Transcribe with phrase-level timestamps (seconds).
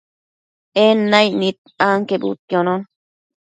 [0.85, 1.57] En naicnid
[1.87, 2.81] anquebudquionon